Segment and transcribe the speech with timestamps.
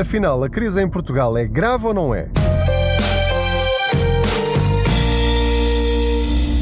[0.00, 2.30] Afinal, a crise em Portugal é grave ou não é?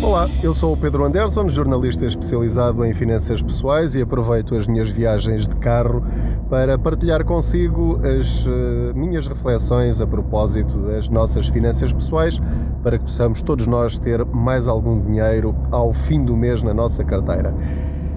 [0.03, 4.91] Olá, eu sou o Pedro Anderson, jornalista especializado em finanças pessoais e aproveito as minhas
[4.91, 6.03] viagens de carro
[6.51, 8.51] para partilhar consigo as uh,
[8.96, 12.41] minhas reflexões a propósito das nossas finanças pessoais
[12.82, 17.05] para que possamos todos nós ter mais algum dinheiro ao fim do mês na nossa
[17.05, 17.55] carteira.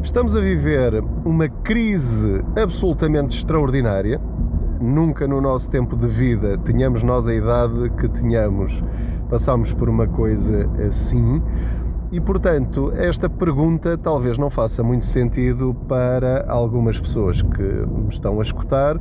[0.04, 4.20] Estamos a viver uma crise absolutamente extraordinária.
[4.82, 8.84] Nunca no nosso tempo de vida, tenhamos nós a idade que tenhamos,
[9.30, 11.39] passamos por uma coisa assim.
[12.12, 18.39] E portanto, esta pergunta talvez não faça muito sentido para algumas pessoas que me estão
[18.39, 18.99] a escutar,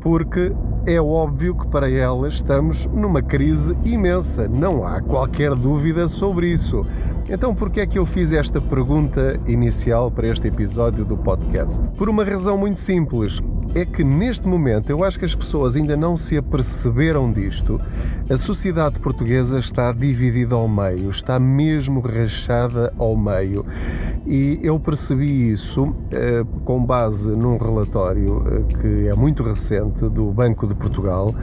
[0.00, 0.52] porque
[0.84, 6.84] é óbvio que para elas estamos numa crise imensa, não há qualquer dúvida sobre isso.
[7.30, 11.80] Então, por que é que eu fiz esta pergunta inicial para este episódio do podcast?
[11.96, 13.40] Por uma razão muito simples
[13.74, 17.80] é que neste momento eu acho que as pessoas ainda não se aperceberam disto.
[18.30, 23.66] A sociedade portuguesa está dividida ao meio, está mesmo rachada ao meio.
[24.26, 30.32] E eu percebi isso eh, com base num relatório eh, que é muito recente do
[30.32, 31.34] Banco de Portugal,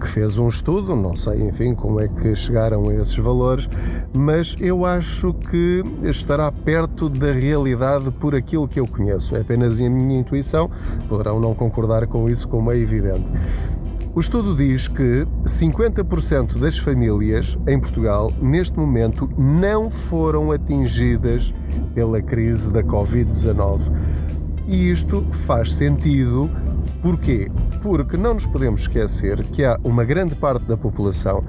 [0.00, 3.68] que fez um estudo, não sei, enfim, como é que chegaram a esses valores,
[4.14, 9.36] mas eu acho que estará perto da realidade por aquilo que eu conheço.
[9.36, 10.70] É apenas a minha intuição,
[11.08, 13.28] poderão não concordar com isso, como é evidente.
[14.12, 21.54] O estudo diz que 50% das famílias em Portugal, neste momento, não foram atingidas
[21.94, 23.92] pela crise da Covid-19.
[24.66, 26.50] E isto faz sentido
[27.02, 27.50] Porquê?
[27.82, 31.42] Porque não nos podemos esquecer que há uma grande parte da população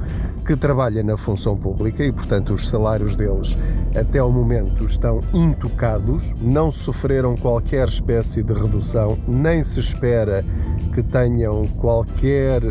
[0.46, 3.56] que trabalha na função pública e, portanto, os salários deles
[3.96, 10.44] até ao momento estão intocados, não sofreram qualquer espécie de redução, nem se espera
[10.94, 12.62] que tenham qualquer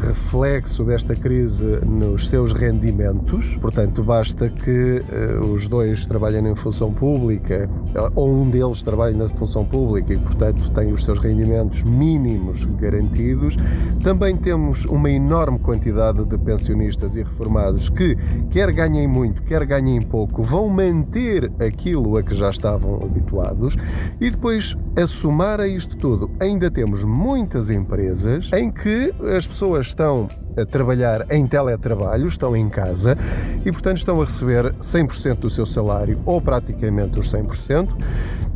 [0.00, 3.56] reflexo desta crise nos seus rendimentos.
[3.60, 7.68] Portanto, basta que uh, os dois trabalhem em função pública
[8.14, 13.56] ou um deles trabalhe na função pública e, portanto, tem os seus rendimentos mínimos garantidos.
[14.02, 18.16] Também temos uma enorme quantidade de pensionistas e reformados que,
[18.50, 23.76] quer ganhem muito, quer ganhem pouco, vão manter aquilo a que já estavam habituados.
[24.20, 29.86] E depois, a somar a isto tudo, ainda temos muitas empresas em que as pessoas
[29.86, 30.28] estão
[30.60, 33.16] a trabalhar em teletrabalho, estão em casa
[33.64, 37.88] e, portanto, estão a receber 100% do seu salário ou praticamente os 100%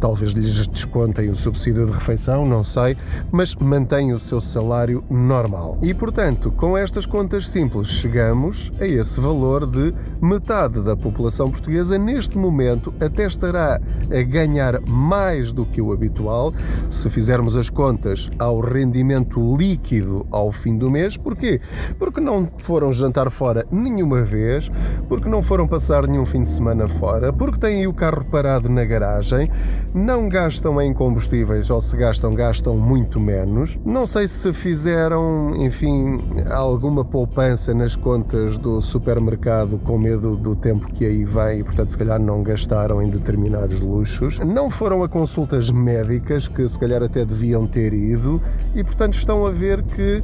[0.02, 2.96] talvez lhes descontem o subsídio de refeição, não sei,
[3.30, 5.78] mas mantêm o seu salário normal.
[5.80, 11.96] E, portanto, com estas contas simples, chegamos a esse valor de metade da população portuguesa,
[11.98, 13.80] neste momento, até estará
[14.10, 16.52] a ganhar mais do que o habitual,
[16.90, 21.16] se fizermos as contas ao rendimento líquido ao fim do mês.
[21.16, 21.60] Porquê?
[21.98, 24.70] Porque não foram jantar fora nenhuma vez,
[25.08, 28.84] porque não foram passar nenhum fim de semana fora, porque têm o carro parado na
[28.84, 29.48] garagem,
[29.94, 33.78] não gastam em combustíveis ou se gastam, gastam muito menos.
[33.84, 36.18] Não sei se fizeram, enfim,
[36.50, 41.90] alguma poupança nas contas do supermercado com medo do tempo que aí vem e, portanto,
[41.90, 44.38] se calhar não gastaram em determinados luxos.
[44.40, 48.40] Não foram a consultas médicas que se calhar até deviam ter ido
[48.74, 50.22] e, portanto, estão a ver que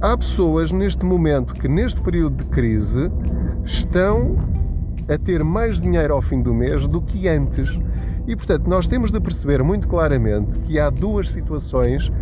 [0.00, 3.10] há pessoas neste momento que, neste período de crise,
[3.64, 4.36] estão
[5.08, 7.78] a ter mais dinheiro ao fim do mês do que antes.
[8.26, 12.12] E portanto, nós temos de perceber muito claramente que há duas situações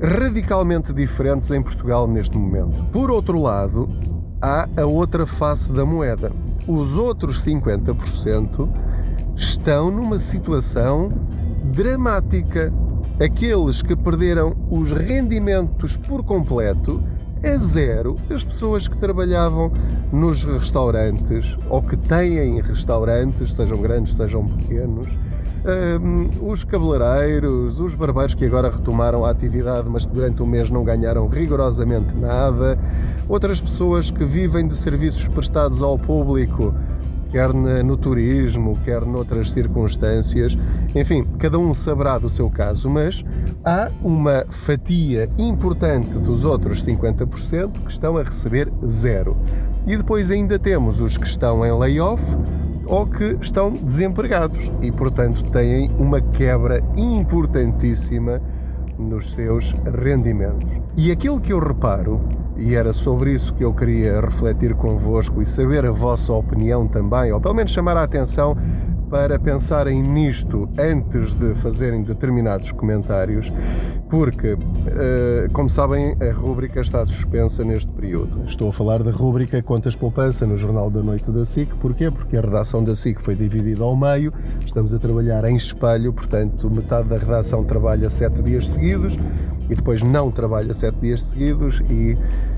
[0.00, 2.84] radicalmente diferentes em Portugal neste momento.
[2.92, 3.88] Por outro lado,
[4.40, 6.32] há a outra face da moeda.
[6.68, 8.68] Os outros 50%
[9.36, 11.12] estão numa situação
[11.64, 12.72] dramática.
[13.20, 17.00] Aqueles que perderam os rendimentos por completo
[17.44, 19.70] é zero as pessoas que trabalhavam
[20.12, 25.06] nos restaurantes ou que têm restaurantes, sejam grandes, sejam pequenos,
[26.02, 30.68] um, os cabeleireiros, os barbeiros que agora retomaram a atividade, mas que durante o mês
[30.68, 32.76] não ganharam rigorosamente nada,
[33.28, 36.74] outras pessoas que vivem de serviços prestados ao público
[37.34, 40.56] quer no turismo, quer noutras circunstâncias.
[40.94, 43.24] Enfim, cada um saberá do seu caso, mas
[43.64, 49.36] há uma fatia importante dos outros 50% que estão a receber zero.
[49.84, 52.22] E depois ainda temos os que estão em layoff
[52.86, 58.40] ou que estão desempregados e, portanto, têm uma quebra importantíssima
[58.96, 60.70] nos seus rendimentos.
[60.96, 62.20] E aquilo que eu reparo
[62.56, 67.32] e era sobre isso que eu queria refletir convosco e saber a vossa opinião também,
[67.32, 68.56] ou pelo menos chamar a atenção
[69.14, 73.52] para pensarem nisto antes de fazerem determinados comentários,
[74.10, 74.56] porque,
[74.86, 78.44] eh, como sabem, a rúbrica está suspensa neste período.
[78.48, 81.74] Estou a falar da rúbrica Contas Poupança no Jornal da Noite da SIC.
[81.76, 82.10] Porquê?
[82.10, 84.32] Porque a redação da SIC foi dividida ao meio,
[84.64, 89.16] estamos a trabalhar em espelho, portanto, metade da redação trabalha sete dias seguidos
[89.68, 92.16] e depois não trabalha sete dias seguidos e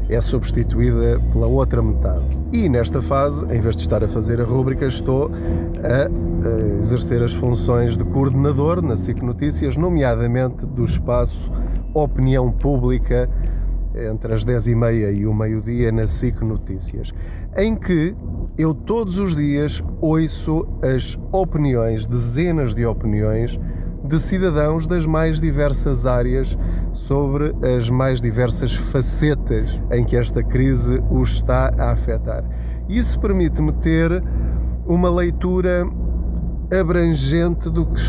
[0.08, 2.25] é substituída pela outra metade.
[2.53, 7.35] E nesta fase, em vez de estar a fazer a rúbrica, estou a, exercer as
[7.35, 11.50] funções de coordenador na SIC Notícias, nomeadamente do espaço
[11.94, 13.29] Opinião Pública
[13.97, 17.12] entre as 10 e meia e o meio-dia na SIC Notícias,
[17.56, 18.14] em que
[18.58, 23.58] eu todos os dias ouço as opiniões, dezenas de opiniões
[24.06, 26.56] de cidadãos das mais diversas áreas
[26.93, 32.44] sobre as mais diversas facetas em que esta crise os está a afetar.
[32.88, 34.23] Isso permite-me ter
[34.87, 35.85] uma leitura
[36.73, 38.00] abrangente do que,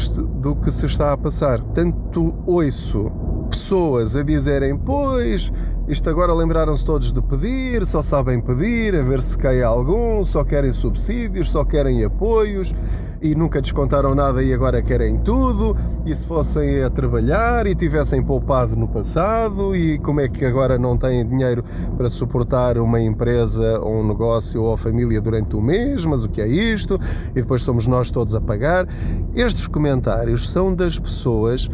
[0.42, 1.62] do que se está a passar.
[1.74, 3.12] Tanto ouço
[3.58, 5.52] pessoas a dizerem: Pois,
[5.88, 10.44] isto agora lembraram-se todos de pedir, só sabem pedir, a ver se cai algum, só
[10.44, 12.72] querem subsídios, só querem apoios
[13.20, 15.76] e nunca descontaram nada e agora querem tudo.
[16.06, 20.78] E se fossem a trabalhar e tivessem poupado no passado, e como é que agora
[20.78, 21.64] não têm dinheiro
[21.98, 26.06] para suportar uma empresa ou um negócio ou a família durante o mês?
[26.06, 27.00] Mas o que é isto?
[27.32, 28.88] E depois somos nós todos a pagar.
[29.34, 31.68] Estes comentários são das pessoas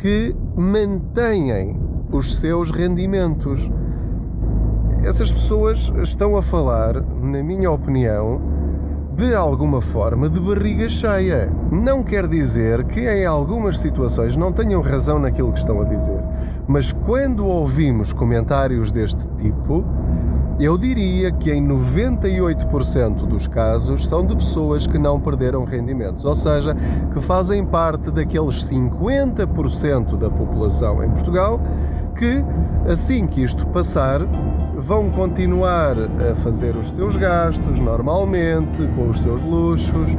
[0.00, 1.78] que mantêm
[2.10, 3.70] os seus rendimentos.
[5.04, 8.40] Essas pessoas estão a falar, na minha opinião,
[9.14, 11.50] de alguma forma de barriga cheia.
[11.72, 16.22] Não quer dizer que em algumas situações não tenham razão naquilo que estão a dizer,
[16.68, 19.84] mas quando ouvimos comentários deste tipo,
[20.58, 26.34] eu diria que em 98% dos casos são de pessoas que não perderam rendimentos, ou
[26.34, 26.74] seja,
[27.12, 31.60] que fazem parte daqueles 50% da população em Portugal
[32.16, 32.42] que,
[32.90, 34.20] assim que isto passar,
[34.76, 40.10] vão continuar a fazer os seus gastos normalmente, com os seus luxos,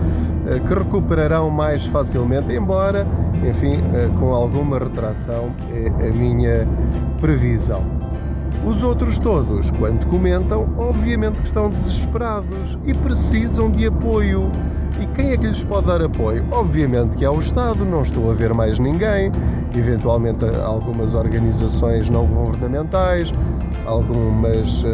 [0.47, 3.05] eh, que recuperarão mais facilmente, embora,
[3.47, 6.67] enfim, eh, com alguma retração, é a minha
[7.19, 7.96] previsão.
[8.67, 14.51] Os outros todos, quando comentam, obviamente que estão desesperados e precisam de apoio.
[15.01, 16.45] E quem é que lhes pode dar apoio?
[16.51, 19.31] Obviamente que é o Estado, não estou a ver mais ninguém,
[19.73, 23.31] eventualmente algumas organizações não governamentais,
[23.85, 24.87] algumas uh,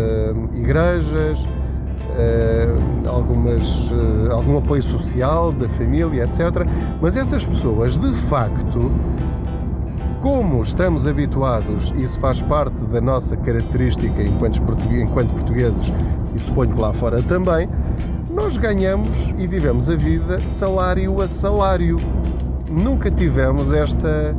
[0.53, 6.67] igrejas, uh, algumas, uh, algum apoio social da família, etc.
[7.01, 8.91] Mas essas pessoas, de facto,
[10.23, 15.91] como estamos habituados, isso faz parte da nossa característica enquanto, portugueses
[16.33, 17.67] e suponho que lá fora também,
[18.31, 21.97] nós ganhamos e vivemos a vida salário a salário.
[22.71, 24.33] Nunca tivemos esta,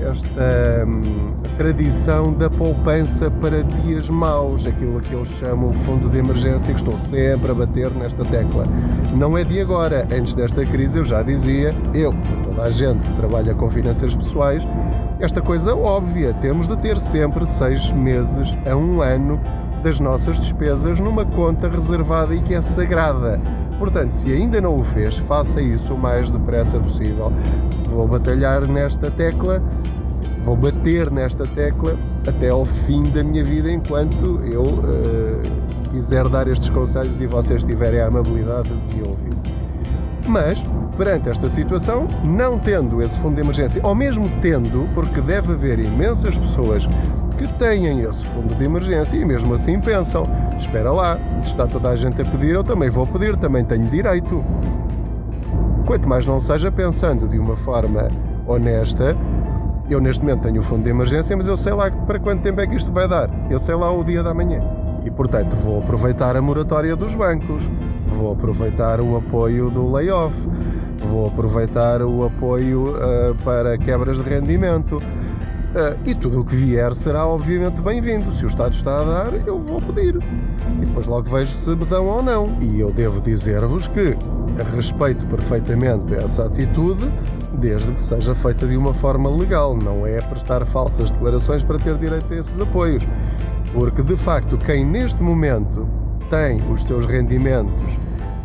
[0.00, 6.72] esta hum, tradição da poupança para dias maus, aquilo que eu chamo fundo de emergência,
[6.72, 8.64] que estou sempre a bater nesta tecla.
[9.12, 12.14] Não é de agora, antes desta crise eu já dizia, eu,
[12.44, 14.64] toda a gente que trabalha com finanças pessoais,
[15.18, 19.40] esta coisa óbvia, temos de ter sempre seis meses a um ano
[19.82, 23.40] das nossas despesas numa conta reservada e que é sagrada.
[23.80, 27.32] Portanto, se ainda não o fez, faça isso o mais depressa possível.
[27.84, 29.60] Vou batalhar nesta tecla,
[30.44, 35.42] vou bater nesta tecla até ao fim da minha vida enquanto eu uh,
[35.90, 39.32] quiser dar estes conselhos e vocês tiverem a amabilidade de me ouvir.
[40.26, 40.62] Mas
[40.96, 45.78] perante esta situação, não tendo esse fundo de emergência, ou mesmo tendo, porque deve haver
[45.78, 46.86] imensas pessoas
[47.38, 50.24] que têm esse fundo de emergência e mesmo assim pensam:
[50.58, 53.84] espera lá, se está toda a gente a pedir, eu também vou pedir, também tenho
[53.84, 54.44] direito.
[55.86, 58.08] Quanto mais não seja pensando de uma forma
[58.46, 59.16] honesta,
[59.90, 62.60] eu neste momento tenho o fundo de emergência, mas eu sei lá para quanto tempo
[62.60, 63.30] é que isto vai dar.
[63.50, 64.60] Eu sei lá o dia da manhã.
[65.04, 67.70] E portanto vou aproveitar a moratória dos bancos,
[68.06, 70.48] vou aproveitar o apoio do layoff,
[70.98, 74.96] vou aproveitar o apoio uh, para quebras de rendimento.
[74.96, 78.32] Uh, e tudo o que vier será obviamente bem-vindo.
[78.32, 80.16] Se o Estado está a dar, eu vou pedir.
[80.16, 82.56] E depois logo vejo se me dão ou não.
[82.60, 84.16] E eu devo dizer-vos que
[84.74, 87.04] respeito perfeitamente essa atitude,
[87.58, 89.76] desde que seja feita de uma forma legal.
[89.76, 93.06] Não é prestar falsas declarações para ter direito a esses apoios.
[93.72, 95.86] Porque de facto, quem neste momento
[96.30, 97.98] tem os seus rendimentos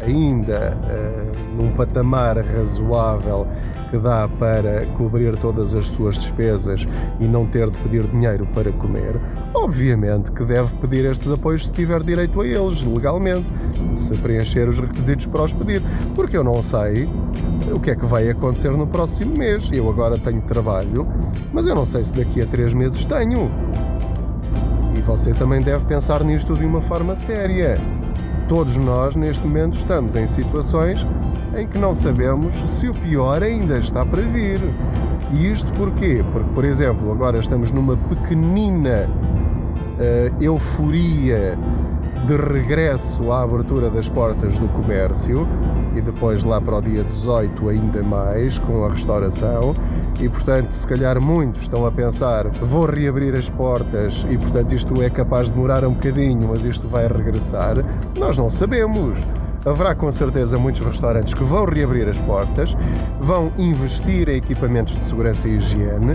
[0.05, 3.47] ainda uh, num patamar razoável
[3.89, 6.87] que dá para cobrir todas as suas despesas
[7.19, 9.19] e não ter de pedir dinheiro para comer,
[9.53, 13.45] obviamente que deve pedir estes apoios se tiver direito a eles, legalmente,
[13.93, 15.83] se preencher os requisitos para os pedir,
[16.15, 17.07] porque eu não sei
[17.71, 19.69] o que é que vai acontecer no próximo mês.
[19.71, 21.07] Eu agora tenho trabalho,
[21.51, 23.51] mas eu não sei se daqui a três meses tenho.
[24.95, 27.77] E você também deve pensar nisto de uma forma séria.
[28.47, 31.05] Todos nós, neste momento, estamos em situações
[31.57, 34.59] em que não sabemos se o pior ainda está para vir.
[35.33, 36.23] E isto porquê?
[36.31, 41.57] Porque, por exemplo, agora estamos numa pequenina uh, euforia
[42.27, 45.47] de regresso à abertura das portas do comércio
[45.95, 49.73] e depois lá para o dia 18 ainda mais com a restauração.
[50.19, 54.25] E portanto se calhar muitos estão a pensar vou reabrir as portas.
[54.29, 57.75] E portanto isto é capaz de demorar um bocadinho mas isto vai regressar.
[58.17, 59.17] Nós não sabemos
[59.65, 62.75] haverá com certeza muitos restaurantes que vão reabrir as portas,
[63.19, 66.13] vão investir em equipamentos de segurança e higiene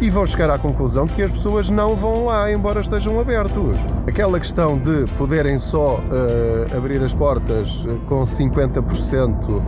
[0.00, 3.76] e vão chegar à conclusão de que as pessoas não vão lá, embora estejam abertos.
[4.06, 9.62] Aquela questão de poderem só uh, abrir as portas eh, com 50%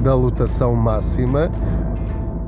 [0.00, 1.50] da lotação máxima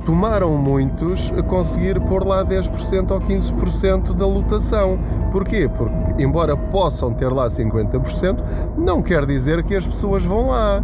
[0.08, 4.98] tomaram muitos a conseguir pôr lá 10% ou 15% da lotação.
[5.30, 5.68] Porquê?
[5.68, 8.42] Porque, embora possam ter lá 50%,
[8.78, 10.82] não quer dizer que as pessoas vão lá,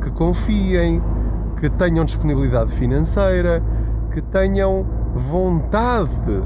[0.00, 1.02] que confiem,
[1.60, 3.62] que tenham disponibilidade financeira,
[4.10, 6.42] que tenham vontade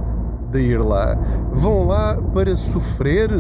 [0.51, 1.17] de ir lá.
[1.53, 3.31] Vão lá para sofrer,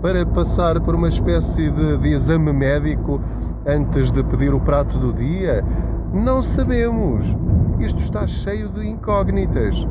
[0.00, 3.20] para passar por uma espécie de, de exame médico
[3.66, 5.64] antes de pedir o prato do dia?
[6.12, 7.36] Não sabemos
[7.80, 9.86] isto está cheio de incógnitas.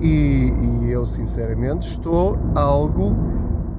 [0.00, 3.14] E, e eu, sinceramente, estou algo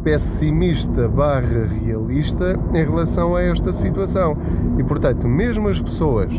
[0.03, 4.37] pessimista barra realista em relação a esta situação.
[4.77, 6.33] E, portanto, mesmo as pessoas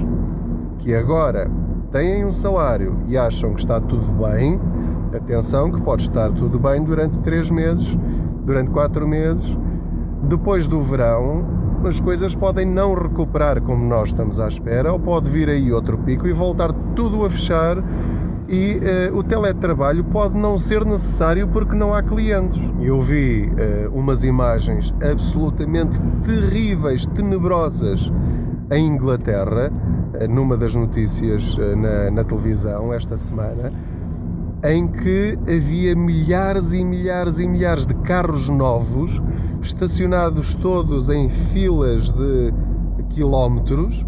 [0.79, 1.51] que agora
[1.91, 4.61] têm um salário e acham que está tudo bem,
[5.15, 7.97] atenção que pode estar tudo bem durante três meses,
[8.45, 9.59] durante quatro meses,
[10.23, 11.56] depois do verão
[11.87, 15.97] as coisas podem não recuperar como nós estamos à espera, ou pode vir aí outro
[15.99, 17.83] pico e voltar tudo a fechar
[18.49, 18.79] e
[19.11, 22.61] uh, o teletrabalho pode não ser necessário porque não há clientes.
[22.81, 28.13] Eu vi uh, umas imagens absolutamente terríveis, tenebrosas
[28.71, 33.73] em Inglaterra, uh, numa das notícias na, na televisão esta semana,
[34.67, 39.23] em que havia milhares e milhares e milhares de carros novos
[39.63, 42.53] estacionados todos em filas de
[43.11, 44.05] quilómetros,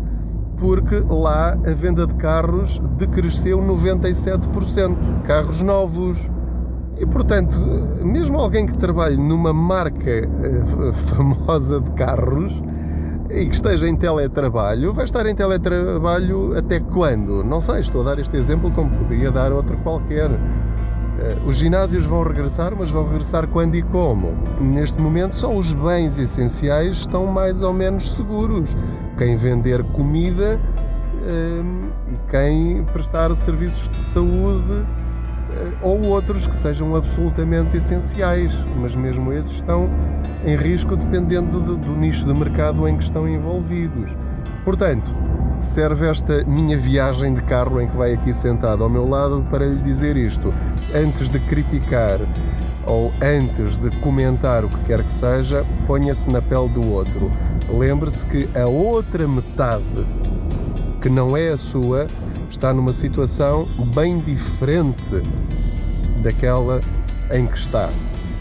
[0.57, 5.23] porque lá a venda de carros decresceu 97%.
[5.25, 6.31] Carros novos.
[6.97, 7.61] E portanto,
[8.03, 10.29] mesmo alguém que trabalhe numa marca eh,
[10.93, 12.61] famosa de carros
[13.31, 17.45] e que esteja em teletrabalho, vai estar em teletrabalho até quando?
[17.45, 20.31] Não sei, estou a dar este exemplo como podia dar outro qualquer.
[21.21, 24.35] Eh, os ginásios vão regressar, mas vão regressar quando e como?
[24.61, 28.77] Neste momento, só os bens essenciais estão mais ou menos seguros.
[29.19, 30.59] Quem vender comida
[31.23, 34.87] um, eh, e quem prestar serviços de saúde uh,
[35.83, 39.91] ou outros que sejam absolutamente essenciais, mas mesmo esses estão
[40.45, 44.11] em risco dependendo do, do nicho de mercado em que estão envolvidos.
[44.65, 45.15] Portanto,
[45.61, 49.67] serve esta minha viagem de carro em que vai aqui sentado ao meu lado para
[49.67, 50.53] lhe dizer isto.
[50.95, 52.21] Antes de criticar
[52.87, 57.31] ou antes de comentar o que quer que seja, ponha-se na pele do outro.
[57.69, 60.07] Lembre-se que a outra metade,
[61.03, 62.07] que não é a sua,
[62.49, 65.23] está numa situação bem diferente
[66.23, 66.81] daquela
[67.31, 67.91] em que está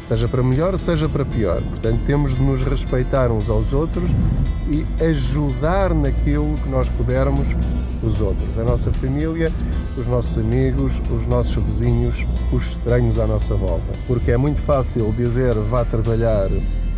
[0.08, 1.62] seja para melhor, seja para pior.
[1.62, 4.10] Portanto, temos de nos respeitar uns aos outros
[4.70, 7.50] e ajudar naquilo que nós pudermos
[8.02, 9.52] os outros, a nossa família,
[9.98, 13.92] os nossos amigos, os nossos vizinhos, os estranhos à nossa volta.
[14.08, 16.48] Porque é muito fácil dizer vá trabalhar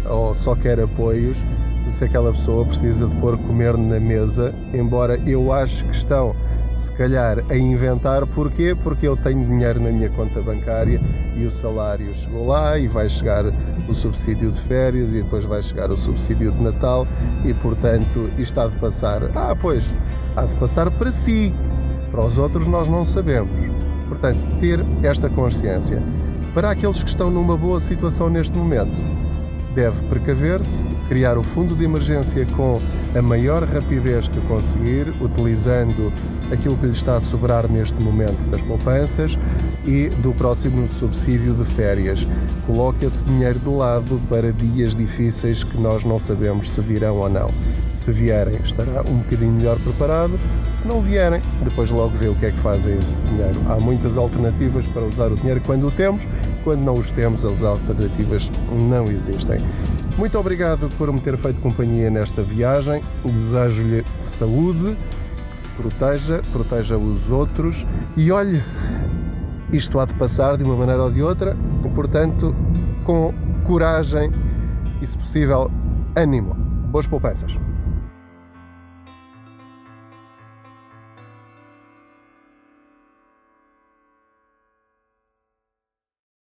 [0.06, 1.38] ou só quer apoios
[1.90, 6.36] se aquela pessoa precisa de pôr comer na mesa, embora eu acho que estão
[6.76, 8.26] se calhar a inventar.
[8.26, 8.76] Porquê?
[8.76, 11.02] Porque eu tenho dinheiro na minha conta bancária
[11.36, 13.46] e o salário chegou lá e vai chegar
[13.88, 17.08] o subsídio de férias e depois vai chegar o subsídio de Natal
[17.44, 19.24] e, portanto, isto há de passar.
[19.36, 19.84] Ah, pois,
[20.36, 21.54] há de passar para si.
[22.12, 23.52] Para os outros nós não sabemos.
[24.08, 26.02] Portanto, ter esta consciência.
[26.54, 29.04] Para aqueles que estão numa boa situação neste momento,
[29.74, 32.82] deve precaver-se, criar o fundo de emergência com
[33.16, 36.12] a maior rapidez que conseguir, utilizando
[36.52, 39.38] aquilo que lhe está a sobrar neste momento das poupanças
[39.86, 42.28] e do próximo subsídio de férias.
[42.66, 47.30] Coloque esse dinheiro de lado para dias difíceis que nós não sabemos se virão ou
[47.30, 47.50] não.
[47.92, 50.40] Se vierem, estará um bocadinho melhor preparado.
[50.74, 53.60] Se não vierem, depois logo vê o que é que fazem esse dinheiro.
[53.68, 56.28] Há muitas alternativas para usar o dinheiro quando o temos,
[56.64, 59.60] quando não os temos, as alternativas não existem.
[60.18, 63.02] Muito obrigado por me ter feito companhia nesta viagem.
[63.26, 64.96] Desejo-lhe saúde,
[65.52, 68.64] que se proteja, proteja os outros e olhe,
[69.72, 71.56] isto há de passar de uma maneira ou de outra,
[71.96, 72.56] portanto,
[73.04, 74.32] com coragem
[75.02, 75.72] e, se possível,
[76.16, 76.54] ânimo.
[76.92, 77.58] Boas poupanças.